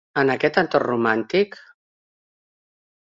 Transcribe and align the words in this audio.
En 0.19 0.31
aquest 0.35 0.57
entorn 0.61 0.87
romàntic. 0.87 1.59